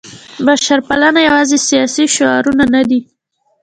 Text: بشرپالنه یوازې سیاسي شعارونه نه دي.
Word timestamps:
بشرپالنه 0.45 1.19
یوازې 1.27 1.57
سیاسي 1.67 2.05
شعارونه 2.15 2.63
نه 2.73 2.81
دي. 2.89 2.99